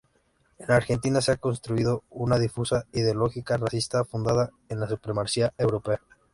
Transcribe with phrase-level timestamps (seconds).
[0.57, 5.99] En Argentina se ha construido una difusa ideología racista fundada en la supremacía europea.